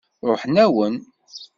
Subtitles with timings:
[0.29, 0.95] Ṛuḥen-awen.